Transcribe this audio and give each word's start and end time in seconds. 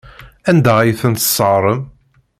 Anda 0.49 0.73
ay 0.79 0.91
tent-tesseɣrem? 0.99 1.81